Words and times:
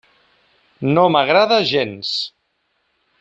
No 0.95 1.03
m'agrada 1.15 1.59
gens. 1.75 2.15